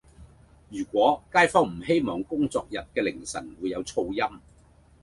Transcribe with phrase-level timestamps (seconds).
[0.71, 4.39] 如果街坊唔希望工作日嘅凌晨會有噪音